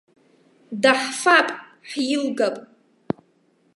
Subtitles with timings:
[0.81, 1.47] Даҳфап,
[1.89, 2.55] ҳилгап!